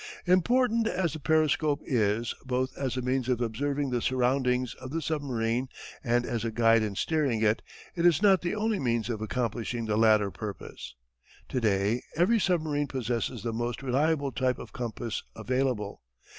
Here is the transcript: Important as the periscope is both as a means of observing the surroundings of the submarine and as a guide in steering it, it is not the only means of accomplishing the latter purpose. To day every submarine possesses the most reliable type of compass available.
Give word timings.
Important 0.25 0.87
as 0.87 1.13
the 1.13 1.19
periscope 1.19 1.83
is 1.85 2.33
both 2.43 2.75
as 2.75 2.97
a 2.97 3.03
means 3.03 3.29
of 3.29 3.39
observing 3.39 3.91
the 3.91 4.01
surroundings 4.01 4.73
of 4.81 4.89
the 4.89 4.99
submarine 4.99 5.67
and 6.03 6.25
as 6.25 6.43
a 6.43 6.49
guide 6.49 6.81
in 6.81 6.95
steering 6.95 7.43
it, 7.43 7.61
it 7.95 8.03
is 8.03 8.19
not 8.19 8.41
the 8.41 8.55
only 8.55 8.79
means 8.79 9.11
of 9.11 9.21
accomplishing 9.21 9.85
the 9.85 9.97
latter 9.99 10.31
purpose. 10.31 10.95
To 11.49 11.61
day 11.61 12.01
every 12.15 12.39
submarine 12.39 12.87
possesses 12.87 13.43
the 13.43 13.53
most 13.53 13.83
reliable 13.83 14.31
type 14.31 14.57
of 14.57 14.73
compass 14.73 15.21
available. 15.35 16.01